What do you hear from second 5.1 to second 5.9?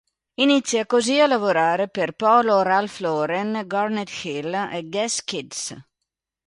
Kids".